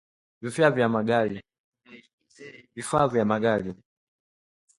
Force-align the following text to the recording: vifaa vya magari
vifaa 2.75 3.09
vya 3.09 3.23
magari 3.25 3.75